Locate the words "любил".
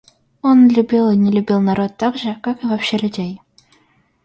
0.67-1.11, 1.31-1.59